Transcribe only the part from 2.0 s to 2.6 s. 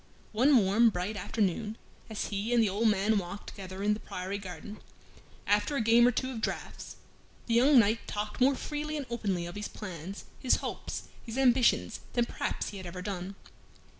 as he